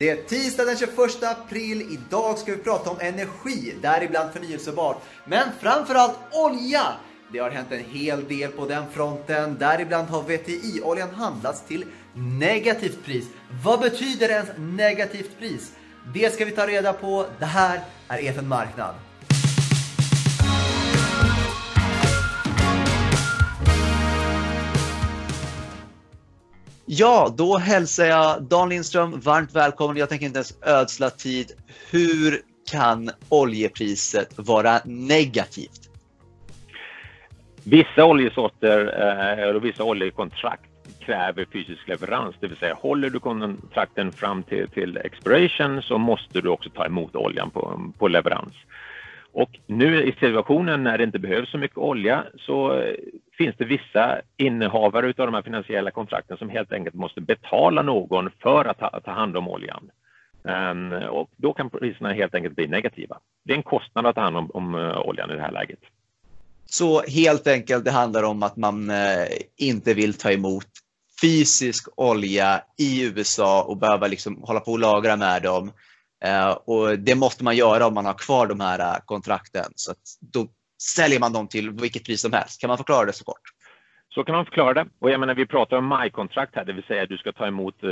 Det 0.00 0.10
är 0.10 0.22
tisdag 0.22 0.64
den 0.64 0.76
21 0.76 1.22
april. 1.22 1.82
Idag 1.90 2.38
ska 2.38 2.52
vi 2.52 2.58
prata 2.58 2.90
om 2.90 2.96
energi, 3.00 3.74
däribland 3.82 4.32
förnyelsebart. 4.32 5.02
Men 5.24 5.48
framförallt 5.60 6.18
olja! 6.32 6.82
Det 7.32 7.38
har 7.38 7.50
hänt 7.50 7.72
en 7.72 7.84
hel 7.84 8.28
del 8.28 8.50
på 8.50 8.66
den 8.66 8.90
fronten. 8.90 9.56
Däribland 9.58 10.08
har 10.08 10.22
VTI-oljan 10.22 11.14
handlats 11.14 11.62
till 11.66 11.84
negativt 12.14 13.04
pris. 13.04 13.26
Vad 13.64 13.80
betyder 13.80 14.28
ens 14.28 14.48
negativt 14.58 15.38
pris? 15.38 15.72
Det 16.14 16.34
ska 16.34 16.44
vi 16.44 16.50
ta 16.50 16.66
reda 16.66 16.92
på. 16.92 17.26
Det 17.38 17.44
här 17.44 17.80
är 18.08 18.18
EFN 18.18 18.48
Marknad. 18.48 18.94
Ja, 27.00 27.34
då 27.36 27.56
hälsar 27.56 28.04
jag 28.04 28.42
Dan 28.42 28.68
Lindström 28.68 29.20
varmt 29.20 29.54
välkommen. 29.54 29.96
Jag 29.96 30.08
tänker 30.08 30.26
inte 30.26 30.38
ens 30.38 30.58
ödsla 30.62 31.10
tid. 31.10 31.52
Hur 31.90 32.40
kan 32.70 33.10
oljepriset 33.28 34.38
vara 34.38 34.80
negativt? 34.84 35.90
Vissa 37.64 38.04
oljesorter 38.04 38.78
eh, 39.38 39.56
och 39.56 39.64
vissa 39.64 39.84
oljekontrakt 39.84 40.62
kräver 41.00 41.46
fysisk 41.52 41.88
leverans, 41.88 42.36
det 42.40 42.48
vill 42.48 42.56
säga 42.56 42.74
håller 42.74 43.10
du 43.10 43.20
kontrakten 43.20 44.12
fram 44.12 44.42
till, 44.42 44.68
till 44.68 44.96
expiration 44.96 45.82
så 45.82 45.98
måste 45.98 46.40
du 46.40 46.48
också 46.48 46.70
ta 46.70 46.86
emot 46.86 47.16
oljan 47.16 47.50
på, 47.50 47.92
på 47.98 48.08
leverans. 48.08 48.54
Och 49.32 49.58
nu 49.66 50.04
i 50.04 50.12
situationen 50.20 50.84
när 50.84 50.98
det 50.98 51.04
inte 51.04 51.18
behövs 51.18 51.50
så 51.50 51.58
mycket 51.58 51.78
olja 51.78 52.24
så 52.38 52.80
eh, 52.80 52.94
finns 53.38 53.56
det 53.56 53.64
vissa 53.64 54.20
innehavare 54.36 55.06
av 55.06 55.26
de 55.26 55.34
här 55.34 55.42
finansiella 55.42 55.90
kontrakten 55.90 56.36
som 56.36 56.50
helt 56.50 56.72
enkelt 56.72 56.94
måste 56.94 57.20
betala 57.20 57.82
någon 57.82 58.30
för 58.42 58.64
att 58.64 58.78
ta, 58.78 59.00
ta 59.04 59.10
hand 59.10 59.36
om 59.36 59.48
oljan. 59.48 59.90
Um, 60.42 60.92
och 60.92 61.30
då 61.36 61.52
kan 61.52 61.70
priserna 61.70 62.12
helt 62.12 62.34
enkelt 62.34 62.56
bli 62.56 62.66
negativa. 62.66 63.18
Det 63.44 63.52
är 63.52 63.56
en 63.56 63.62
kostnad 63.62 64.06
att 64.06 64.14
ta 64.14 64.20
hand 64.20 64.36
om, 64.36 64.50
om 64.50 64.74
uh, 64.74 64.98
oljan 64.98 65.30
i 65.30 65.34
det 65.34 65.42
här 65.42 65.52
läget. 65.52 65.78
Så 66.66 67.02
helt 67.02 67.46
enkelt, 67.46 67.84
det 67.84 67.90
handlar 67.90 68.22
om 68.22 68.42
att 68.42 68.56
man 68.56 68.90
uh, 68.90 69.26
inte 69.56 69.94
vill 69.94 70.14
ta 70.14 70.32
emot 70.32 70.66
fysisk 71.20 71.88
olja 71.96 72.62
i 72.78 73.04
USA 73.04 73.62
och 73.62 73.76
behöva 73.76 74.06
liksom 74.06 74.42
hålla 74.42 74.60
på 74.60 74.72
och 74.72 74.78
lagra 74.78 75.16
med 75.16 75.42
dem. 75.42 75.70
Eh, 76.24 76.50
och 76.50 76.98
det 76.98 77.14
måste 77.14 77.44
man 77.44 77.56
göra 77.56 77.86
om 77.86 77.94
man 77.94 78.06
har 78.06 78.14
kvar 78.14 78.46
de 78.46 78.60
här 78.60 78.78
eh, 78.78 79.00
kontrakten. 79.04 79.72
Så 79.74 79.92
då 80.32 80.46
säljer 80.96 81.20
man 81.20 81.32
dem 81.32 81.48
till 81.48 81.70
vilket 81.70 82.04
pris 82.04 82.20
som 82.20 82.32
helst. 82.32 82.60
Kan 82.60 82.68
man 82.68 82.76
förklara 82.76 83.06
det 83.06 83.12
så 83.12 83.24
kort? 83.24 83.42
Så 84.14 84.24
kan 84.24 84.34
man 84.34 84.44
förklara 84.44 84.74
det. 84.74 84.86
Och 84.98 85.10
jag 85.10 85.20
menar, 85.20 85.34
vi 85.34 85.46
pratar 85.46 85.76
om 85.76 85.86
majkontrakt 85.86 86.56
här, 86.56 86.64
det 86.64 86.72
vill 86.72 86.84
säga 86.84 87.02
att 87.02 87.08
du 87.08 87.18
ska 87.18 87.32
ta 87.32 87.46
emot 87.46 87.84
eh, 87.84 87.90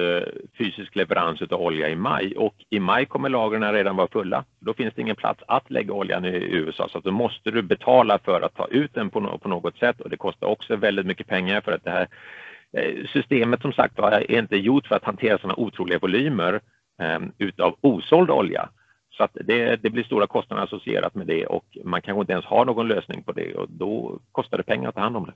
fysisk 0.59 0.97
leverans 0.97 1.43
av 1.43 1.61
olja 1.61 1.89
i 1.89 1.97
maj 1.97 2.37
och 2.37 2.55
i 2.71 2.81
maj 2.81 3.07
kommer 3.07 3.29
lagren 3.29 3.73
redan 3.73 3.97
vara 3.97 4.09
fulla. 4.09 4.45
Då 4.61 4.75
finns 4.75 4.95
det 4.95 5.03
ingen 5.03 5.17
plats 5.17 5.43
att 5.49 5.71
lägga 5.71 5.93
oljan 5.93 6.25
i 6.25 6.29
USA 6.37 6.89
så 6.89 6.99
att 6.99 7.05
då 7.05 7.11
måste 7.11 7.51
du 7.51 7.63
betala 7.63 8.19
för 8.19 8.41
att 8.41 8.55
ta 8.55 8.67
ut 8.67 8.95
den 8.95 9.11
på, 9.11 9.21
no 9.21 9.39
på 9.39 9.49
något 9.49 9.79
sätt 9.79 10.01
och 10.01 10.11
det 10.11 10.17
kostar 10.17 10.47
också 10.47 10.77
väldigt 10.77 11.07
mycket 11.07 11.27
pengar 11.27 11.61
för 11.61 11.73
att 11.73 11.85
det 11.85 11.91
här 11.91 12.09
eh, 12.73 13.07
systemet 13.13 13.61
som 13.61 13.73
sagt 13.73 13.99
är 13.99 14.39
inte 14.39 14.57
gjort 14.57 14.87
för 14.87 14.95
att 14.95 15.05
hantera 15.05 15.39
sådana 15.39 15.55
otroliga 15.57 15.99
volymer 15.99 16.61
utav 17.39 17.77
osåld 17.81 18.31
olja. 18.31 18.69
Så 19.17 19.25
att 19.25 19.31
det, 19.35 19.77
det, 19.77 19.91
blir 19.91 20.05
stora 20.05 20.27
kostnader 20.27 20.63
associerat 20.63 21.15
med 21.15 21.27
det 21.27 21.47
och 21.47 21.79
man 21.85 22.03
kanske 22.03 22.21
inte 22.21 22.33
ens 22.33 22.45
har 22.45 22.65
någon 22.65 22.89
lösning 22.89 23.23
på 23.23 23.33
det 23.33 23.55
och 23.55 23.67
då 23.71 24.19
kostar 24.33 24.57
det 24.57 24.63
pengar 24.63 24.89
att 24.89 24.95
ta 24.95 25.01
hand 25.01 25.17
om 25.17 25.27
det. 25.27 25.35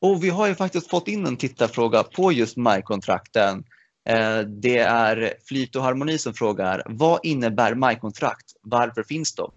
Och 0.00 0.24
vi 0.24 0.30
har 0.30 0.48
ju 0.48 0.54
faktiskt 0.54 0.90
fått 0.90 1.08
in 1.08 1.26
en 1.26 1.36
tittarfråga 1.36 2.02
på 2.02 2.32
just 2.32 2.56
majkontrakten. 2.56 3.64
Eh, 4.08 4.38
det 4.38 4.78
är 4.78 5.32
Flyt 5.48 5.76
och 5.76 5.82
Harmoni 5.82 6.18
som 6.18 6.32
frågar, 6.32 6.82
vad 6.86 7.20
innebär 7.22 7.74
majkontrakt? 7.74 8.44
Varför 8.62 9.02
finns 9.02 9.34
de? 9.34 9.50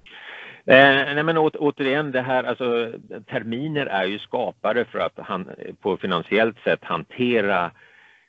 Eh, 0.65 1.13
nej 1.15 1.23
men 1.23 1.37
å, 1.37 1.49
återigen, 1.49 2.11
det 2.11 2.21
här, 2.21 2.43
alltså, 2.43 2.91
terminer 3.31 3.85
är 3.85 4.05
ju 4.05 4.19
skapade 4.19 4.85
för 4.85 4.99
att 4.99 5.13
han, 5.15 5.49
på 5.81 5.97
finansiellt 5.97 6.59
sätt 6.59 6.79
hantera 6.83 7.71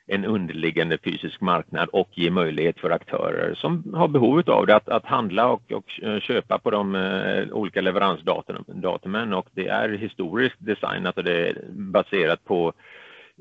en 0.09 0.25
underliggande 0.25 0.97
fysisk 0.97 1.41
marknad 1.41 1.89
och 1.89 2.09
ge 2.11 2.29
möjlighet 2.29 2.79
för 2.79 2.89
aktörer 2.89 3.53
som 3.53 3.93
har 3.93 4.07
behov 4.07 4.43
av 4.47 4.65
det 4.65 4.75
att, 4.75 4.89
att 4.89 5.05
handla 5.05 5.47
och, 5.47 5.71
och, 5.71 6.21
köpa 6.21 6.59
på 6.59 6.71
de 6.71 6.95
uh, 6.95 7.53
olika 7.53 7.81
leveransdatumen. 7.81 9.33
Och 9.33 9.47
det 9.51 9.67
är 9.67 9.89
historiskt 9.89 10.55
designat 10.59 11.17
och 11.17 11.23
det 11.23 11.47
är 11.47 11.55
baserat 11.71 12.45
på 12.45 12.73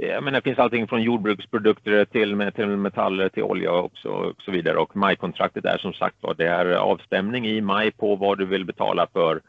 jag 0.00 0.24
menar, 0.24 0.38
det 0.40 0.44
finns 0.44 0.58
allting 0.58 0.88
från 0.88 1.02
jordbruksprodukter 1.02 2.04
till, 2.04 2.50
till 2.54 2.66
metaller 2.66 3.28
till 3.28 3.42
olja 3.42 3.72
och 3.72 3.92
så, 3.94 4.10
och 4.10 4.42
så 4.42 4.50
vidare. 4.50 4.78
Och 4.78 4.96
majkontraktet 4.96 5.64
är 5.64 5.78
som 5.78 5.92
sagt 5.92 6.16
var 6.20 6.34
det 6.34 6.46
är 6.46 6.66
avstämning 6.66 7.46
i 7.46 7.60
maj 7.60 7.90
på 7.90 8.16
vad 8.16 8.38
du 8.38 8.44
vill 8.44 8.64
betala 8.64 9.06
för 9.12 9.40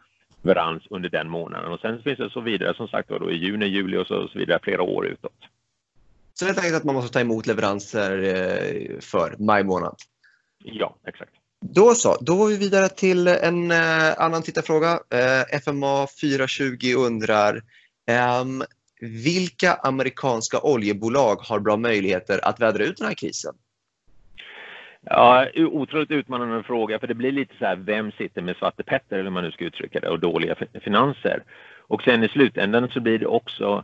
leverans 0.41 0.83
under 0.89 1.09
den 1.09 1.29
månaden. 1.29 1.71
Och 1.71 1.79
sen 1.79 2.01
finns 2.01 2.17
det 2.17 2.29
så 2.29 2.41
vidare 2.41 2.73
som 2.73 2.87
sagt 2.87 3.09
var 3.09 3.19
då 3.19 3.31
i 3.31 3.35
juni, 3.35 3.65
juli 3.65 3.97
och 3.97 4.07
så, 4.07 4.15
och 4.15 4.29
så 4.29 4.39
vidare 4.39 4.59
flera 4.63 4.81
år 4.81 5.07
utåt. 5.07 5.58
Så 6.39 6.45
helt 6.45 6.57
enkelt 6.57 6.75
att 6.75 6.83
man 6.83 6.95
måste 6.95 7.13
ta 7.13 7.19
emot 7.19 7.47
leveranser 7.47 8.11
eh, 8.23 8.99
för 8.99 9.35
maj 9.39 9.63
månad? 9.63 9.95
Ja, 10.63 10.95
exakt. 11.07 11.31
Då 11.61 11.93
så, 11.95 12.17
då 12.21 12.35
går 12.35 12.47
vi 12.47 12.57
vidare 12.57 12.89
till 12.89 13.27
en 13.27 13.71
eh, 13.71 14.21
annan 14.21 14.43
tittarfråga. 14.43 14.91
Eh, 14.91 15.59
FMA 15.59 16.07
420 16.21 16.95
undrar 16.97 17.61
ehm, 18.07 18.63
vilka 19.01 19.73
amerikanska 19.73 20.59
oljebolag 20.59 21.35
har 21.35 21.59
bra 21.59 21.77
möjligheter 21.77 22.39
att 22.43 22.59
vädra 22.59 22.83
ut 22.83 22.97
den 22.97 23.07
här 23.07 23.15
krisen? 23.15 23.55
Ja, 25.01 25.47
otroligt 25.55 26.11
utmanande 26.11 26.63
fråga 26.63 26.99
för 26.99 27.07
det 27.07 27.15
blir 27.15 27.31
lite 27.31 27.53
så 27.59 27.65
här, 27.65 27.75
vem 27.75 28.11
sitter 28.11 28.41
med 28.41 28.55
Svarte 28.55 28.83
Petter 28.83 29.15
eller 29.15 29.23
hur 29.23 29.31
man 29.31 29.43
nu 29.43 29.51
ska 29.51 29.65
uttrycka 29.65 29.99
det 29.99 30.09
och 30.09 30.19
dåliga 30.19 30.55
finanser. 30.83 31.43
Och 31.87 32.01
sen 32.01 32.23
i 32.23 32.29
slutändan 32.29 32.89
så 32.89 32.99
blir 32.99 33.19
det 33.19 33.27
också 33.27 33.83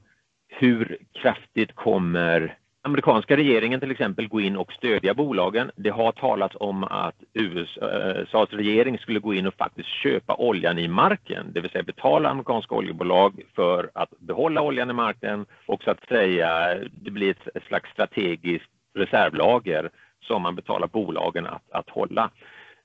hur 0.58 0.98
kraftigt 1.14 1.76
kommer 1.76 2.58
amerikanska 2.86 3.38
regeringen 3.38 3.80
till 3.80 3.92
exempel 3.92 4.28
gå 4.28 4.42
in 4.42 4.58
och 4.58 4.74
stödja 4.74 5.14
bolagen. 5.14 5.72
Det 5.76 5.90
har 5.90 6.12
talats 6.12 6.56
om 6.60 6.84
att 6.84 7.16
USAs 7.34 8.50
eh, 8.54 8.58
regering 8.58 8.98
skulle 8.98 9.20
gå 9.20 9.34
in 9.34 9.48
och 9.48 9.54
faktiskt 9.54 9.90
köpa 9.90 10.36
oljan 10.36 10.80
i 10.80 10.88
marken, 10.88 11.52
det 11.54 11.62
vill 11.62 11.72
säga 11.72 11.84
betala 11.84 12.30
amerikanska 12.30 12.76
oljebolag 12.76 13.42
för 13.56 13.90
att 13.94 14.10
behålla 14.20 14.62
oljan 14.62 14.90
i 14.90 14.94
marken 14.94 15.46
och 15.66 15.84
så 15.84 15.92
att 15.92 16.08
säga 16.08 16.76
det 16.92 17.12
blir 17.12 17.36
ett 17.54 17.64
slags 17.68 17.92
strategiskt 17.92 18.70
reservlager 18.96 19.90
som 20.22 20.42
man 20.42 20.56
betalar 20.56 20.88
bolagen 20.88 21.46
att, 21.46 21.72
att 21.72 21.90
hålla. 21.90 22.30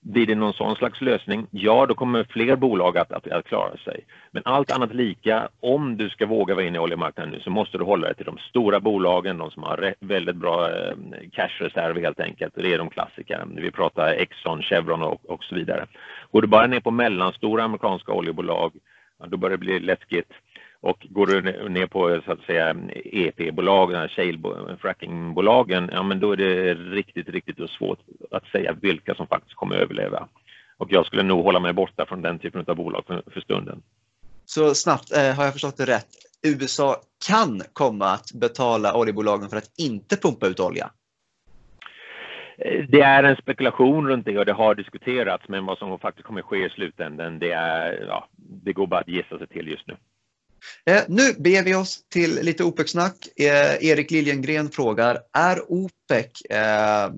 Blir 0.03 0.27
det 0.27 0.35
någon 0.35 0.53
sån 0.53 0.77
slags 0.77 1.01
lösning, 1.01 1.47
ja 1.51 1.87
då 1.87 1.95
kommer 1.95 2.25
fler 2.25 2.57
bolag 2.57 2.99
att, 2.99 3.13
att, 3.13 3.27
att, 3.27 3.45
klara 3.45 3.77
sig. 3.77 4.05
Men 4.31 4.43
allt 4.47 4.73
annat 4.73 4.95
lika, 4.95 5.49
om 5.61 5.97
du 5.97 6.09
ska 6.09 6.27
våga 6.27 6.55
vara 6.55 6.65
inne 6.65 6.77
i 6.77 6.81
oljemarknaden 6.81 7.33
nu 7.33 7.41
så 7.41 7.51
måste 7.51 7.79
du 7.79 7.85
hålla 7.85 8.07
dig 8.07 8.17
till 8.17 8.27
de 8.27 8.39
stora 8.39 8.81
bolagen, 8.81 9.39
de 9.39 9.51
som 9.51 9.63
har 9.63 9.95
väldigt 10.01 10.37
bra 10.37 10.71
eh, 10.71 10.95
cashreserv 11.33 12.01
helt 12.01 12.21
enkelt. 12.21 12.55
Det 12.55 12.75
är 12.75 12.79
de 12.79 12.91
klassikerna. 12.91 13.47
Vi 13.57 13.71
pratar 13.71 14.13
Exxon, 14.13 14.63
Chevron 14.63 15.03
och, 15.03 15.31
och 15.31 15.45
så 15.45 15.55
vidare. 15.55 15.87
Går 16.31 16.43
du 16.43 16.49
bara 16.49 16.67
ner 16.67 16.81
på 16.81 16.91
mellanstora 16.91 17.63
amerikanska 17.63 18.13
oljebolag, 18.13 18.73
ja, 19.19 19.27
då 19.27 19.37
börjar 19.37 19.57
det 19.57 19.65
bli 19.65 19.81
läskigt. 19.81 20.33
Och 20.83 21.07
går 21.11 21.27
du 21.27 21.69
ner 21.69 21.87
på 21.87 22.21
så 22.25 22.33
att 22.33 22.41
säga 22.41 22.77
EP-bolag, 23.05 24.11
shale 24.11 24.39
frackingbolagen, 24.81 25.91
ja 25.93 26.03
men 26.03 26.21
då 26.21 26.33
är 26.33 26.37
det 26.37 26.75
riktigt, 26.75 27.29
riktigt 27.29 27.71
svårt 27.71 27.99
att 28.31 28.47
säga 28.47 28.73
vilka 28.73 29.15
som 29.15 29.27
faktiskt 29.27 29.55
kommer 29.55 29.77
att 29.77 29.83
överleva. 29.83 30.29
Och 30.77 30.93
jag 30.93 31.07
skulle 31.07 31.23
nog 31.23 31.45
hålla 31.45 31.61
mig 31.61 31.73
borta 31.73 32.07
från 32.07 32.23
den 32.23 32.39
typen 32.39 32.65
av 32.67 32.77
bolag 32.77 33.05
för, 33.07 33.23
för 33.33 33.41
stunden. 33.41 33.83
Så 34.45 34.75
snabbt, 34.75 35.17
eh, 35.17 35.35
har 35.35 35.45
jag 35.45 35.53
förstått 35.53 35.77
det 35.77 35.87
rätt? 35.87 36.09
USA 36.43 36.97
kan 37.29 37.63
komma 37.73 38.07
att 38.07 38.33
betala 38.33 38.95
oljebolagen 38.95 39.49
för 39.49 39.57
att 39.57 39.79
inte 39.79 40.17
pumpa 40.17 40.47
ut 40.47 40.61
olja? 40.61 40.91
Det 42.89 43.01
är 43.01 43.23
en 43.23 43.37
spekulation 43.37 44.09
runt 44.09 44.25
det 44.25 44.39
och 44.39 44.47
det 44.47 44.53
har 44.53 44.75
diskuterats 44.75 45.45
men 45.49 45.67
vad 45.67 45.79
som 45.79 45.99
faktiskt 45.99 46.27
kommer 46.27 46.43
ske 46.43 46.67
i 46.67 46.71
slutändan 46.71 47.39
det, 47.39 47.53
är, 47.53 48.05
ja, 48.09 48.29
det 48.37 48.73
går 48.73 48.87
bara 48.87 49.01
att 49.01 49.09
gissa 49.09 49.39
sig 49.39 49.47
till 49.47 49.69
just 49.69 49.87
nu. 49.87 49.97
Eh, 50.87 51.03
nu 51.09 51.33
beger 51.39 51.65
vi 51.65 51.75
oss 51.75 52.09
till 52.09 52.35
lite 52.43 52.65
OPEC-snack. 52.65 53.17
Eh, 53.37 53.91
Erik 53.91 54.11
Liljengren 54.11 54.71
frågar, 54.71 55.19
är 55.33 55.73
OPEC, 55.73 56.43
eh, 56.51 57.11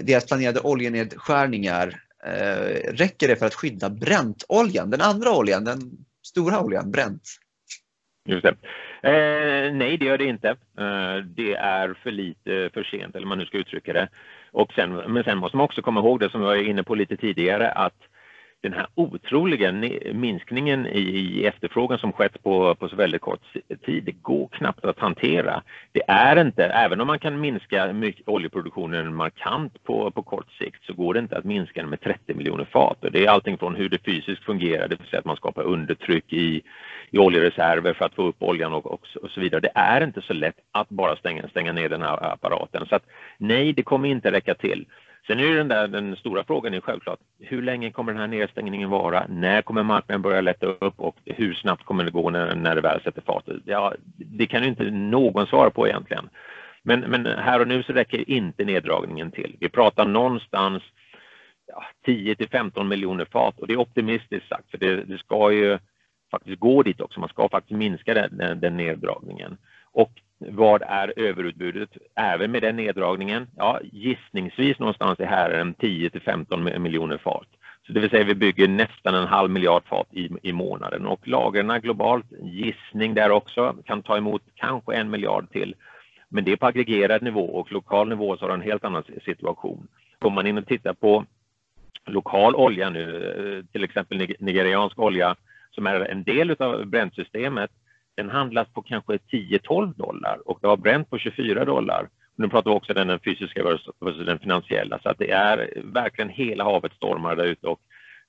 deras 0.00 0.26
planerade 0.26 0.60
oljenedskärningar, 0.60 2.00
eh, 2.24 2.92
räcker 2.92 3.28
det 3.28 3.36
för 3.36 3.46
att 3.46 3.54
skydda 3.54 3.90
bräntoljan, 3.90 4.90
den 4.90 5.00
andra 5.00 5.32
oljan, 5.32 5.64
den 5.64 5.78
stora 6.26 6.60
oljan, 6.60 6.90
Brent? 6.90 7.22
Just 8.28 8.42
det. 8.42 8.56
Eh, 9.02 9.72
nej, 9.74 9.96
det 9.96 10.04
gör 10.04 10.18
det 10.18 10.24
inte. 10.24 10.48
Eh, 10.48 11.16
det 11.24 11.54
är 11.54 11.94
för 12.02 12.10
lite 12.10 12.54
eh, 12.54 12.70
för 12.72 12.84
sent, 12.84 13.16
eller 13.16 13.26
man 13.26 13.38
nu 13.38 13.46
ska 13.46 13.58
uttrycka 13.58 13.92
det. 13.92 14.08
Och 14.50 14.72
sen, 14.72 14.92
men 14.92 15.24
sen 15.24 15.38
måste 15.38 15.56
man 15.56 15.64
också 15.64 15.82
komma 15.82 16.00
ihåg 16.00 16.20
det 16.20 16.30
som 16.30 16.40
jag 16.40 16.48
var 16.48 16.56
inne 16.56 16.82
på 16.82 16.94
lite 16.94 17.16
tidigare, 17.16 17.70
att 17.70 17.96
den 18.60 18.72
här 18.72 18.86
otroliga 18.94 19.72
minskningen 20.12 20.86
i 20.86 21.44
efterfrågan 21.44 21.98
som 21.98 22.12
skett 22.12 22.42
på, 22.42 22.74
på 22.74 22.88
så 22.88 22.96
väldigt 22.96 23.20
kort 23.20 23.40
tid, 23.86 24.04
det 24.04 24.12
går 24.12 24.48
knappt 24.48 24.84
att 24.84 24.98
hantera. 24.98 25.62
Det 25.92 26.02
är 26.08 26.40
inte, 26.40 26.64
även 26.64 27.00
om 27.00 27.06
man 27.06 27.18
kan 27.18 27.40
minska 27.40 27.94
oljeproduktionen 28.26 29.14
markant 29.14 29.84
på, 29.84 30.10
på 30.10 30.22
kort 30.22 30.50
sikt, 30.50 30.84
så 30.84 30.92
går 30.92 31.14
det 31.14 31.20
inte 31.20 31.38
att 31.38 31.44
minska 31.44 31.80
den 31.80 31.90
med 31.90 32.00
30 32.00 32.34
miljoner 32.34 32.64
fat. 32.64 33.04
Och 33.04 33.12
det 33.12 33.26
är 33.26 33.30
allting 33.30 33.58
från 33.58 33.74
hur 33.74 33.88
det 33.88 34.04
fysiskt 34.04 34.44
fungerar, 34.44 34.88
det 34.88 34.96
vill 34.96 35.08
säga 35.08 35.20
att 35.20 35.24
man 35.24 35.36
skapar 35.36 35.62
undertryck 35.62 36.32
i, 36.32 36.62
i 37.10 37.18
oljereserver 37.18 37.92
för 37.92 38.04
att 38.04 38.14
få 38.14 38.22
upp 38.22 38.42
oljan 38.42 38.72
och, 38.72 38.86
och, 38.86 39.06
och 39.22 39.30
så 39.30 39.40
vidare. 39.40 39.60
Det 39.60 39.72
är 39.74 40.00
inte 40.00 40.22
så 40.22 40.32
lätt 40.32 40.56
att 40.72 40.88
bara 40.88 41.16
stänga, 41.16 41.48
stänga 41.48 41.72
ner 41.72 41.88
den 41.88 42.02
här 42.02 42.32
apparaten. 42.32 42.86
Så 42.88 42.94
att 42.94 43.04
nej, 43.38 43.72
det 43.72 43.82
kommer 43.82 44.08
inte 44.08 44.32
räcka 44.32 44.54
till. 44.54 44.86
Sen 45.26 45.40
är 45.40 45.54
den, 45.54 45.68
där, 45.68 45.88
den 45.88 46.16
stora 46.16 46.44
frågan 46.44 46.74
är 46.74 46.80
självklart, 46.80 47.18
hur 47.40 47.62
länge 47.62 47.90
kommer 47.90 48.12
den 48.12 48.20
här 48.20 48.28
nedstängningen 48.28 48.90
vara? 48.90 49.26
När 49.28 49.62
kommer 49.62 49.82
marknaden 49.82 50.22
börja 50.22 50.40
lätta 50.40 50.66
upp 50.66 51.00
och 51.00 51.16
hur 51.24 51.54
snabbt 51.54 51.84
kommer 51.84 52.04
det 52.04 52.10
gå 52.10 52.30
när, 52.30 52.54
när 52.54 52.74
det 52.74 52.80
väl 52.80 53.00
sätter 53.00 53.22
fart? 53.22 53.44
Ja, 53.64 53.94
det 54.16 54.46
kan 54.46 54.62
ju 54.62 54.68
inte 54.68 54.90
någon 54.90 55.46
svara 55.46 55.70
på 55.70 55.88
egentligen. 55.88 56.28
Men, 56.82 57.00
men 57.00 57.26
här 57.26 57.60
och 57.60 57.68
nu 57.68 57.82
så 57.82 57.92
räcker 57.92 58.30
inte 58.30 58.64
neddragningen 58.64 59.30
till. 59.30 59.56
Vi 59.60 59.68
pratar 59.68 60.04
någonstans 60.06 60.82
ja, 61.66 61.84
10 62.04 62.34
till 62.34 62.48
15 62.48 62.88
miljoner 62.88 63.24
fat 63.24 63.58
och 63.58 63.66
det 63.66 63.72
är 63.72 63.80
optimistiskt 63.80 64.48
sagt 64.48 64.70
för 64.70 64.78
det, 64.78 65.04
det, 65.04 65.18
ska 65.18 65.52
ju 65.52 65.78
faktiskt 66.30 66.60
gå 66.60 66.82
dit 66.82 67.00
också. 67.00 67.20
Man 67.20 67.28
ska 67.28 67.48
faktiskt 67.48 67.78
minska 67.78 68.14
den, 68.14 68.36
den, 68.38 68.60
den 68.60 68.76
neddragningen. 68.76 69.56
Och 69.92 70.12
vad 70.38 70.82
är 70.82 71.12
överutbudet 71.16 71.90
även 72.14 72.50
med 72.50 72.62
den 72.62 72.76
neddragningen? 72.76 73.46
Ja, 73.56 73.80
gissningsvis 73.92 74.78
någonstans 74.78 75.20
i 75.20 75.24
här 75.24 75.74
10 75.78 76.10
till 76.10 76.20
15 76.20 76.64
miljoner 76.82 77.18
fat. 77.18 77.46
Så 77.86 77.92
det 77.92 78.00
vill 78.00 78.10
säga 78.10 78.24
vi 78.24 78.34
bygger 78.34 78.68
nästan 78.68 79.14
en 79.14 79.26
halv 79.26 79.50
miljard 79.50 79.82
fat 79.86 80.06
i, 80.10 80.28
i 80.42 80.52
månaden 80.52 81.06
och 81.06 81.28
lagren 81.28 81.80
globalt, 81.80 82.26
gissning 82.42 83.14
där 83.14 83.30
också, 83.30 83.76
kan 83.84 84.02
ta 84.02 84.16
emot 84.16 84.42
kanske 84.54 84.94
en 84.94 85.10
miljard 85.10 85.50
till. 85.50 85.74
Men 86.28 86.44
det 86.44 86.52
är 86.52 86.56
på 86.56 86.66
aggregerad 86.66 87.22
nivå 87.22 87.44
och 87.44 87.72
lokal 87.72 88.08
nivå 88.08 88.36
så 88.36 88.44
har 88.44 88.54
en 88.54 88.60
helt 88.60 88.84
annan 88.84 89.02
situation. 89.24 89.88
Kommer 90.18 90.34
man 90.34 90.46
in 90.46 90.58
och 90.58 90.66
tittar 90.66 90.94
på 90.94 91.24
lokal 92.06 92.54
olja 92.54 92.90
nu, 92.90 93.04
eh, 93.58 93.72
till 93.72 93.84
exempel 93.84 94.18
nigeriansk 94.38 94.98
olja 94.98 95.36
som 95.70 95.86
är 95.86 96.00
en 96.00 96.22
del 96.22 96.50
av 96.58 96.86
bränslesystemet 96.86 97.70
den 98.18 98.30
handlas 98.30 98.68
på 98.68 98.82
kanske 98.82 99.12
10-12 99.12 99.94
dollar 99.94 100.38
och 100.44 100.58
det 100.60 100.66
var 100.66 100.76
bränt 100.76 101.10
på 101.10 101.18
24 101.18 101.64
dollar. 101.64 102.08
Nu 102.36 102.48
pratar 102.48 102.70
vi 102.70 102.76
också 102.76 102.92
om 102.92 103.08
den 103.08 103.20
fysiska 103.20 103.62
versus 103.64 104.26
den 104.26 104.38
finansiella 104.38 104.98
så 105.02 105.08
att 105.08 105.18
det 105.18 105.30
är 105.30 105.82
verkligen 105.84 106.28
hela 106.28 106.64
havet 106.64 106.92
stormar 106.92 107.36
där 107.36 107.44
ute 107.44 107.66
och 107.66 107.80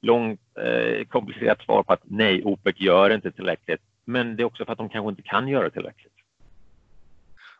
långt 0.01 0.39
eh, 0.59 1.05
komplicerat 1.05 1.61
svar 1.61 1.83
på 1.83 1.93
att 1.93 2.03
nej, 2.03 2.43
OPEC 2.43 2.75
gör 2.79 3.09
inte 3.09 3.31
tillräckligt. 3.31 3.81
Men 4.05 4.35
det 4.35 4.43
är 4.43 4.45
också 4.45 4.65
för 4.65 4.71
att 4.71 4.77
de 4.77 4.89
kanske 4.89 5.09
inte 5.09 5.21
kan 5.21 5.47
göra 5.47 5.69
tillräckligt. 5.69 6.13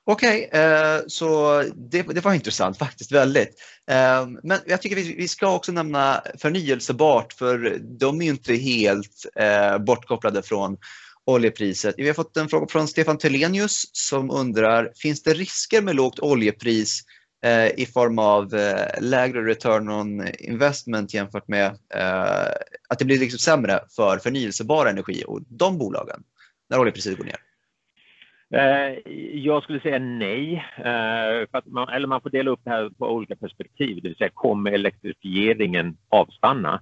Okej, 0.03 0.47
okay, 0.47 0.61
eh, 0.61 0.99
så 1.07 1.61
det, 1.75 2.01
det, 2.01 2.25
var 2.25 2.33
intressant 2.33 2.77
faktiskt, 2.77 3.11
väldigt. 3.11 3.55
Eh, 3.91 4.27
men 4.43 4.57
jag 4.65 4.81
tycker 4.81 4.95
vi, 4.95 5.15
vi, 5.15 5.27
ska 5.27 5.55
också 5.55 5.71
nämna 5.71 6.21
förnyelsebart 6.37 7.33
för 7.33 7.77
de 7.79 8.21
är 8.21 8.25
inte 8.25 8.53
helt 8.53 9.25
eh, 9.35 9.77
bortkopplade 9.77 10.41
från 10.41 10.77
oljepriset. 11.25 11.95
Vi 11.97 12.07
har 12.07 12.13
fått 12.13 12.37
en 12.37 12.47
fråga 12.47 12.67
från 12.67 12.87
Stefan 12.87 13.17
Telenius 13.17 13.89
som 13.91 14.31
undrar, 14.31 14.91
finns 14.95 15.23
det 15.23 15.33
risker 15.33 15.81
med 15.81 15.95
lågt 15.95 16.19
oljepris 16.19 17.01
eh, 17.45 17.79
i 17.79 17.85
form 17.85 18.19
av 18.19 18.53
eh, 18.53 19.01
lägre 19.01 19.45
return 19.45 19.89
on 19.89 20.27
investment 20.39 21.13
jämfört 21.13 21.47
med 21.47 21.65
eh, 21.95 22.51
att 22.89 22.99
det 22.99 23.05
blir 23.05 23.19
liksom 23.19 23.39
sämre 23.39 23.79
för 23.95 24.17
förnyelsebar 24.17 24.85
energi 24.85 25.23
och 25.27 25.41
de 25.49 25.77
bolagen 25.77 26.23
när 26.69 26.79
oljepriset 26.79 27.17
går 27.17 27.25
ner? 27.25 27.35
Jag 29.33 29.63
skulle 29.63 29.79
säga 29.79 29.99
nej, 29.99 30.65
man, 31.65 31.89
eller 31.89 32.07
man 32.07 32.21
får 32.21 32.29
dela 32.29 32.51
upp 32.51 32.59
det 32.63 32.69
här 32.69 32.89
på 32.89 33.07
olika 33.07 33.35
perspektiv, 33.35 33.95
det 33.95 34.07
vill 34.07 34.17
säga 34.17 34.29
kommer 34.33 34.71
elektrifieringen 34.71 35.97
avstanna? 36.09 36.81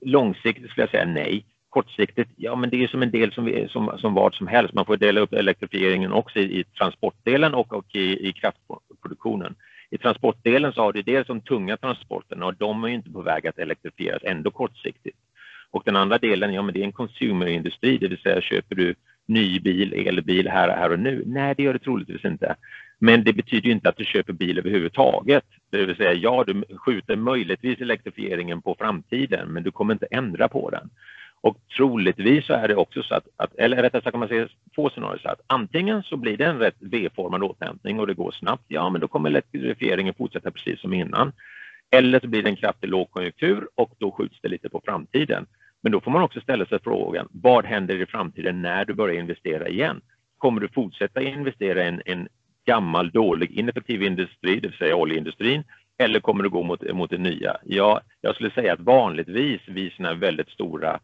Långsiktigt 0.00 0.70
skulle 0.70 0.82
jag 0.82 0.90
säga 0.90 1.04
nej 1.04 1.46
kortsiktigt, 1.76 2.30
ja 2.36 2.56
men 2.56 2.70
det 2.70 2.84
är 2.84 2.88
som 2.88 3.02
en 3.02 3.10
del 3.10 3.32
som, 3.32 3.44
vi, 3.44 3.68
som, 3.68 3.98
som 3.98 4.14
vad 4.14 4.34
som 4.34 4.46
helst. 4.46 4.74
Man 4.74 4.86
får 4.86 4.96
dela 4.96 5.20
upp 5.20 5.32
elektrifieringen 5.32 6.12
också 6.12 6.38
i, 6.38 6.60
i 6.60 6.64
transportdelen 6.64 7.54
och, 7.54 7.72
och 7.72 7.94
i, 7.94 8.28
i 8.28 8.32
kraftproduktionen. 8.32 9.54
I 9.90 9.98
transportdelen 9.98 10.72
så 10.72 10.82
har 10.82 10.92
du 10.92 11.02
dels 11.02 11.26
de 11.26 11.40
tunga 11.40 11.76
transporterna 11.76 12.46
och 12.46 12.54
de 12.54 12.84
är 12.84 12.88
inte 12.88 13.10
på 13.10 13.22
väg 13.22 13.46
att 13.46 13.58
elektrifieras 13.58 14.22
ändå 14.24 14.50
kortsiktigt. 14.50 15.18
Och 15.70 15.82
den 15.84 15.96
andra 15.96 16.18
delen, 16.18 16.54
ja 16.54 16.62
men 16.62 16.74
det 16.74 16.80
är 16.80 16.84
en 16.84 16.92
consumerindustri, 16.92 17.98
det 17.98 18.08
vill 18.08 18.18
säga 18.18 18.40
köper 18.40 18.74
du 18.74 18.94
ny 19.26 19.60
bil, 19.60 19.92
elbil 20.08 20.48
här, 20.48 20.68
här 20.68 20.92
och 20.92 20.98
nu? 20.98 21.22
Nej, 21.26 21.54
det 21.56 21.62
gör 21.62 21.72
det 21.72 21.78
troligtvis 21.78 22.24
inte. 22.24 22.56
Men 22.98 23.24
det 23.24 23.32
betyder 23.32 23.70
inte 23.70 23.88
att 23.88 23.96
du 23.96 24.04
köper 24.04 24.32
bil 24.32 24.58
överhuvudtaget. 24.58 25.44
Det 25.70 25.86
vill 25.86 25.96
säga, 25.96 26.12
ja, 26.12 26.44
du 26.46 26.64
skjuter 26.76 27.16
möjligtvis 27.16 27.80
elektrifieringen 27.80 28.62
på 28.62 28.76
framtiden, 28.78 29.48
men 29.48 29.62
du 29.62 29.70
kommer 29.70 29.94
inte 29.94 30.06
ändra 30.10 30.48
på 30.48 30.70
den. 30.70 30.90
Och 31.46 31.56
troligtvis 31.76 32.46
så 32.46 32.52
är 32.52 32.68
det 32.68 32.76
också 32.76 33.02
så 33.02 33.14
att, 33.14 33.28
att 33.36 33.54
eller 33.54 33.82
rättare 33.82 34.02
sagt 34.02 34.12
kan 34.12 34.20
man 34.20 34.28
säga 34.28 34.48
två 34.74 34.90
scenarier 34.90 35.18
så 35.22 35.28
att 35.28 35.40
antingen 35.46 36.02
så 36.02 36.16
blir 36.16 36.36
det 36.36 36.44
en 36.44 36.58
rätt 36.58 36.76
V-formad 36.78 37.42
återhämtning 37.42 38.00
och 38.00 38.06
det 38.06 38.14
går 38.14 38.30
snabbt, 38.30 38.64
ja 38.68 38.90
men 38.90 39.00
då 39.00 39.08
kommer 39.08 39.30
elektrifieringen 39.30 40.14
fortsätta 40.14 40.50
precis 40.50 40.80
som 40.80 40.92
innan. 40.92 41.32
Eller 41.90 42.20
så 42.20 42.26
blir 42.26 42.42
det 42.42 42.48
en 42.48 42.56
kraftig 42.56 42.88
lågkonjunktur 42.88 43.68
och 43.74 43.92
då 43.98 44.10
skjuts 44.10 44.40
det 44.42 44.48
lite 44.48 44.68
på 44.68 44.82
framtiden. 44.84 45.46
Men 45.82 45.92
då 45.92 46.00
får 46.00 46.10
man 46.10 46.22
också 46.22 46.40
ställa 46.40 46.66
sig 46.66 46.78
frågan, 46.84 47.28
vad 47.32 47.64
händer 47.64 48.02
i 48.02 48.06
framtiden 48.06 48.62
när 48.62 48.84
du 48.84 48.94
börjar 48.94 49.20
investera 49.20 49.68
igen? 49.68 50.00
Kommer 50.38 50.60
du 50.60 50.68
fortsätta 50.68 51.22
investera 51.22 51.84
i 51.84 51.88
en, 51.88 52.02
en 52.04 52.28
gammal, 52.64 53.10
dålig, 53.10 53.50
ineffektiv 53.50 54.02
industri, 54.02 54.60
det 54.60 54.68
vill 54.68 54.78
säga 54.78 54.96
oljeindustrin, 54.96 55.64
eller 55.98 56.20
kommer 56.20 56.42
du 56.42 56.48
gå 56.48 56.62
mot, 56.62 56.92
mot 56.92 57.10
det 57.10 57.18
nya? 57.18 57.56
Ja, 57.64 58.00
jag 58.20 58.34
skulle 58.34 58.50
säga 58.50 58.72
att 58.72 58.80
vanligtvis 58.80 59.60
vid 59.66 59.92
sådana 59.92 60.14
väldigt 60.14 60.48
stora 60.48 61.00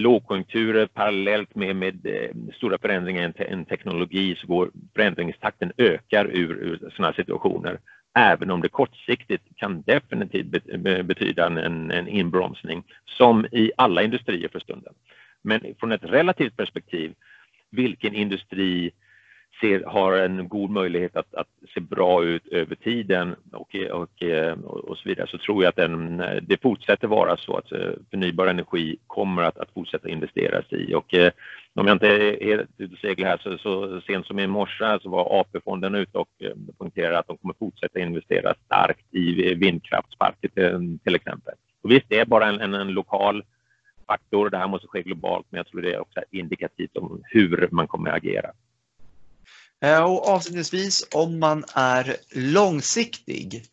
lågkonjunkturer 0.00 0.86
parallellt 0.86 1.54
med, 1.54 1.76
med 1.76 2.06
eh, 2.06 2.30
stora 2.56 2.78
förändringar 2.78 3.22
i 3.22 3.24
en, 3.24 3.34
en, 3.52 3.64
teknologi 3.64 4.36
så 4.36 4.46
går 4.46 4.70
förändringstakten 4.94 5.72
ökar 5.76 6.24
ur, 6.24 6.50
ur 6.50 6.90
sådana 6.96 7.12
situationer. 7.12 7.78
Även 8.14 8.50
om 8.50 8.60
det 8.60 8.68
kortsiktigt 8.68 9.44
kan 9.56 9.82
definitivt 9.82 10.50
betyda 11.04 11.46
en, 11.46 11.90
en 11.90 12.08
inbromsning 12.08 12.82
som 13.04 13.46
i 13.52 13.72
alla 13.76 14.02
industrier 14.02 14.48
för 14.48 14.60
stunden. 14.60 14.94
Men 15.42 15.60
från 15.80 15.92
ett 15.92 16.04
relativt 16.04 16.56
perspektiv, 16.56 17.14
vilken 17.70 18.14
industri 18.14 18.90
ser, 19.60 19.84
har 19.84 20.12
en 20.12 20.48
god 20.48 20.70
möjlighet 20.70 21.16
att, 21.16 21.34
att, 21.34 21.48
se 21.74 21.80
bra 21.80 22.24
ut 22.24 22.46
över 22.46 22.74
tiden 22.74 23.34
och, 23.52 23.76
och, 23.92 24.22
eh, 24.22 24.52
och, 24.60 24.98
så 24.98 25.08
vidare 25.08 25.26
så 25.26 25.38
tror 25.38 25.62
jag 25.62 25.68
att 25.68 25.76
den, 25.76 26.16
det 26.42 26.62
fortsätter 26.62 27.08
vara 27.08 27.36
så 27.36 27.56
att 27.56 27.72
eh, 27.72 27.90
förnybar 28.10 28.46
energi 28.46 28.96
kommer 29.06 29.42
att, 29.42 29.58
att 29.58 29.74
fortsätta 29.74 30.08
investeras 30.08 30.72
i. 30.72 30.94
Och, 30.94 31.14
eh, 31.14 31.32
om 31.74 31.86
jag 31.86 31.94
inte 31.94 32.08
är 32.08 32.44
helt 32.44 32.70
ute 32.78 32.94
och 32.94 32.98
seglar 32.98 33.28
här 33.28 33.38
så, 33.42 33.58
så 33.58 34.00
sent 34.00 34.26
som 34.26 34.38
i 34.38 34.46
morse 34.46 34.98
så 35.02 35.10
var 35.10 35.40
AP-fonden 35.40 35.94
ute 35.94 36.18
och 36.18 36.28
poängterade 36.78 37.18
att 37.18 37.26
de 37.26 37.36
kommer 37.36 37.54
fortsätta 37.58 37.98
investera 37.98 38.54
starkt 38.66 39.14
i 39.14 39.54
vindkraftsparker 39.54 40.48
till, 40.48 40.98
till 41.04 41.14
exempel. 41.14 41.54
Och 41.82 41.90
visst, 41.90 42.06
det 42.08 42.18
är 42.18 42.24
bara 42.24 42.46
en, 42.46 42.60
en, 42.60 42.74
en 42.74 42.92
lokal 42.92 43.44
faktor. 44.06 44.50
Det 44.50 44.58
här 44.58 44.68
måste 44.68 44.88
ske 44.88 45.02
globalt, 45.02 45.46
men 45.50 45.58
jag 45.58 45.66
tror 45.66 45.82
det 45.82 45.94
är 45.94 46.00
också 46.00 46.20
indikativt 46.30 46.96
om 46.96 47.22
hur 47.24 47.68
man 47.70 47.86
kommer 47.86 48.10
att 48.10 48.16
agera. 48.16 48.50
Eh, 49.84 50.02
och 50.02 50.28
avslutningsvis, 50.28 51.06
om 51.14 51.38
man 51.38 51.64
är 51.74 52.16
långsiktig, 52.34 53.64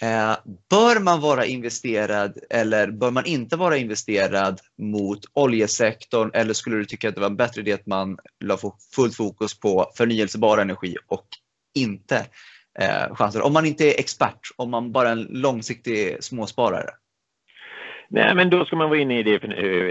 eh, 0.00 0.36
bör 0.70 1.00
man 1.00 1.20
vara 1.20 1.46
investerad 1.46 2.38
eller 2.50 2.90
bör 2.90 3.10
man 3.10 3.26
inte 3.26 3.56
vara 3.56 3.76
investerad 3.76 4.60
mot 4.78 5.20
oljesektorn 5.32 6.30
eller 6.34 6.54
skulle 6.54 6.76
du 6.76 6.84
tycka 6.84 7.08
att 7.08 7.14
det 7.14 7.20
var 7.20 7.30
en 7.30 7.36
bättre 7.36 7.60
idé 7.60 7.72
att 7.72 7.86
man 7.86 8.18
la 8.44 8.58
fullt 8.94 9.16
fokus 9.16 9.60
på 9.60 9.92
förnyelsebar 9.96 10.58
energi 10.58 10.96
och 11.06 11.26
inte 11.74 12.26
eh, 12.78 13.14
chanser? 13.14 13.42
Om 13.42 13.52
man 13.52 13.66
inte 13.66 13.84
är 13.84 14.00
expert, 14.00 14.40
om 14.56 14.70
man 14.70 14.92
bara 14.92 15.08
är 15.08 15.12
en 15.12 15.26
långsiktig 15.30 16.24
småsparare? 16.24 16.90
Nej, 18.08 18.34
men 18.34 18.50
då 18.50 18.64
ska 18.64 18.76
man 18.76 18.88
vara 18.88 18.98
inne 18.98 19.18
i 19.18 19.22
det, 19.22 19.38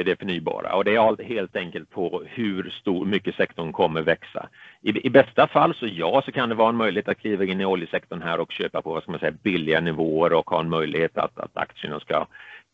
det 0.04 0.20
förnybara 0.20 0.76
och 0.76 0.84
det 0.84 0.96
är 0.96 1.24
helt 1.24 1.56
enkelt 1.56 1.90
på 1.90 2.24
hur 2.26 2.70
stor, 2.70 3.06
mycket 3.06 3.36
sektorn 3.36 3.72
kommer 3.72 4.02
växa. 4.02 4.50
I, 4.82 5.08
I, 5.08 5.10
bästa 5.10 5.48
fall 5.48 5.76
så 5.76 5.88
ja, 5.88 6.22
så 6.26 6.32
kan 6.32 6.50
det 6.50 6.56
vara 6.56 6.70
en 6.70 6.76
möjlighet 6.76 7.10
att 7.10 7.20
kliva 7.20 7.46
in 7.46 7.62
i 7.62 7.66
oljesektorn 7.66 8.22
här 8.22 8.40
och 8.40 8.52
köpa 8.52 8.82
på 8.82 8.94
vad 8.94 9.04
ska 9.04 9.12
man 9.12 9.20
säga, 9.20 9.34
billiga 9.44 9.82
nivåer 9.82 10.34
och 10.34 10.50
ha 10.50 10.60
en 10.60 10.70
möjlighet 10.70 11.18
att, 11.18 11.40
att 11.40 11.58
aktierna 11.58 12.00
ska 12.00 12.28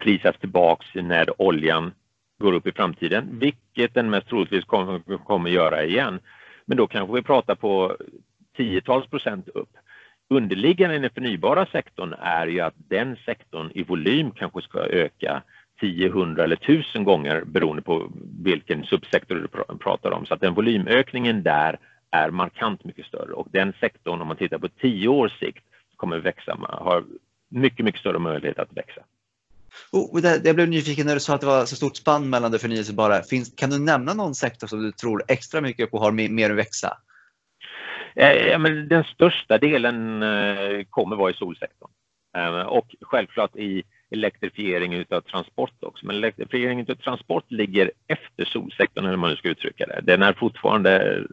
prisas 0.04 0.38
tillbaks 0.38 0.86
när 0.94 1.42
oljan 1.42 1.94
går 2.40 2.54
upp 2.54 2.68
i 2.68 2.72
framtiden, 2.72 3.28
vilket 3.32 3.94
den 3.94 4.10
mest 4.10 4.28
troligtvis 4.28 4.66
kommer, 4.66 5.18
kommer 5.18 5.50
göra 5.50 5.84
igen. 5.84 6.20
Men 6.66 6.78
då 6.78 6.88
kanske 6.88 7.16
vi 7.16 7.22
pratar 7.22 7.56
på 7.56 7.98
tiotals 8.58 9.08
procent 9.08 9.50
upp 9.50 9.70
underliggande 10.32 10.96
i 10.96 11.00
den 11.00 11.10
förnybara 11.10 11.66
sektorn 11.66 12.14
är 12.14 12.48
ju 12.48 12.60
att 12.60 12.74
den 12.78 13.16
sektorn 13.26 13.72
i 13.76 13.84
volym 13.84 14.32
kanske 14.32 14.62
ska 14.62 14.80
öka 14.80 15.44
10, 15.80 16.08
100 16.08 16.44
eller 16.44 16.56
1000 16.56 17.04
gånger 17.04 17.44
beroende 17.46 17.82
på 17.82 18.12
vilken 18.44 18.84
subsektor 18.84 19.36
du 19.36 19.48
pratar 19.78 20.12
om. 20.12 20.26
Så 20.26 20.34
att 20.34 20.42
den 20.42 20.54
volymökningen 20.54 21.44
där 21.44 21.80
är 22.12 22.30
markant 22.30 22.84
mycket 22.84 23.06
större 23.06 23.34
och 23.34 23.48
den 23.52 23.74
sektorn 23.80 24.22
om 24.22 24.28
man 24.28 24.38
tittar 24.38 24.58
på 24.58 24.68
10 24.68 25.08
års 25.08 25.40
sikt 25.40 25.66
kommer 25.96 26.20
växa, 26.20 26.58
har 26.62 27.04
mycket, 27.50 27.86
mycket 27.86 28.02
större 28.02 28.20
möjlighet 28.20 28.60
att 28.60 28.78
växa. 28.78 29.02
Oh, 29.92 30.22
det, 30.22 30.42
jag 30.46 30.56
blev 30.56 30.70
nyfiken 30.70 31.08
när 31.08 31.14
du 31.14 31.20
sa 31.20 31.36
att 31.36 31.42
det 31.42 31.48
var 31.48 31.66
så 31.66 31.76
stort 31.76 31.96
spann 31.96 32.30
mellan 32.30 32.52
det 32.52 32.60
förnyelsebara. 32.60 33.22
Finns, 33.22 33.54
kan 33.56 33.70
du 33.70 33.80
nämna 33.80 34.14
någon 34.14 34.36
sektor 34.36 34.68
som 34.68 34.84
du 34.84 34.92
tror 34.92 35.24
extra 35.28 35.62
mycket 35.62 35.92
på 35.92 36.00
har 36.00 36.12
mer 36.12 36.50
att 36.50 36.58
växa? 36.58 36.98
Eh, 38.16 38.48
ja, 38.48 38.58
men 38.58 38.88
den 38.88 39.04
största 39.04 39.58
delen 39.58 40.24
eh, 40.24 40.84
kommer 40.90 41.16
vara 41.16 41.32
i 41.32 41.34
solsektorn. 41.34 41.90
Eh, 42.38 42.62
och 42.62 42.96
självklart 43.02 43.56
i 43.56 43.84
elektrifiering 44.12 45.06
av 45.10 45.22
transport 45.22 45.74
också. 45.80 46.06
Men 46.06 46.16
elektrifiering 46.16 46.80
av 46.90 46.96
transport 46.96 47.52
ligger 47.52 47.92
efter 48.08 48.46
solsektorn, 48.46 49.06
hur 49.06 49.18
man 49.18 49.30
nu 49.30 49.36
ska 49.36 49.50
uttrycka 49.50 49.86
det. 49.86 50.02
Den 50.04 50.24
är 50.24 50.34
fortfarande 50.34 51.24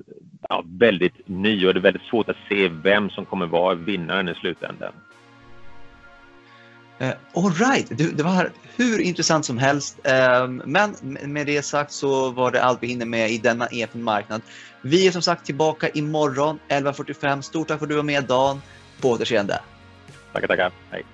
ja, 0.48 0.64
väldigt 0.66 1.28
ny 1.28 1.66
och 1.66 1.74
det 1.74 1.80
är 1.80 1.82
väldigt 1.82 2.02
svårt 2.02 2.28
att 2.28 2.36
se 2.48 2.68
vem 2.68 3.10
som 3.10 3.24
kommer 3.24 3.46
vara 3.46 3.74
vinnaren 3.74 4.28
i 4.28 4.34
slutändan. 4.34 4.92
Uh, 7.00 7.12
All 7.34 7.50
right. 7.50 7.86
Det 7.88 8.22
var 8.22 8.50
hur 8.76 9.00
intressant 9.00 9.46
som 9.46 9.58
helst. 9.58 9.98
Uh, 10.06 10.48
men 10.48 10.94
med 11.22 11.46
det 11.46 11.62
sagt 11.62 11.92
så 11.92 12.30
var 12.30 12.50
det 12.50 12.62
allt 12.62 12.82
vi 12.82 12.86
hinner 12.86 13.06
med 13.06 13.30
i 13.30 13.38
denna 13.38 13.68
EFN 13.70 14.02
Marknad. 14.02 14.42
Vi 14.82 15.06
är 15.06 15.12
som 15.12 15.22
sagt 15.22 15.46
tillbaka 15.46 15.88
imorgon 15.88 16.58
11.45. 16.68 17.42
Stort 17.42 17.68
tack 17.68 17.78
för 17.78 17.86
att 17.86 17.90
du 17.90 17.96
var 17.96 18.02
med 18.02 18.24
Dan. 18.24 18.62
På 19.00 19.10
återseende. 19.10 19.60
Tackar, 20.32 20.48
tackar. 20.48 20.72
Hej. 20.90 21.04